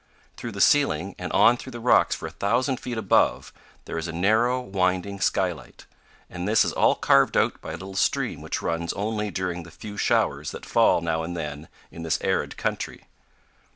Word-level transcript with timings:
Through 0.35 0.53
the 0.53 0.61
ceiling, 0.61 1.13
and 1.19 1.31
on 1.31 1.57
through 1.57 1.73
the 1.73 1.79
rocks 1.79 2.15
for 2.15 2.25
a 2.25 2.31
thousand 2.31 2.79
feet 2.79 2.97
above, 2.97 3.53
there 3.85 3.99
is 3.99 4.07
a 4.07 4.11
narrow, 4.11 4.59
winding 4.59 5.19
skylight; 5.19 5.85
and 6.27 6.47
this 6.47 6.65
is 6.65 6.73
all 6.73 6.95
carved 6.95 7.37
out 7.37 7.61
by 7.61 7.69
a 7.73 7.77
little 7.77 7.93
stream 7.93 8.41
which 8.41 8.63
runs 8.63 8.93
only 8.93 9.29
during 9.29 9.61
the 9.61 9.69
few 9.69 9.97
showers 9.97 10.49
that 10.53 10.65
fall 10.65 11.01
now 11.01 11.21
and 11.21 11.37
then 11.37 11.67
in 11.91 12.01
this 12.01 12.17
arid 12.23 12.57
country. 12.57 13.05